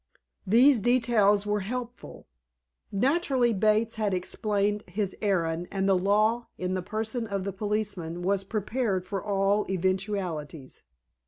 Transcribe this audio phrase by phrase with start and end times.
[0.47, 2.25] These details were helpful.
[2.91, 8.23] Naturally, Bates had explained his errand, and the law, in the person of the policeman,
[8.23, 10.85] was prepared for all eventualities.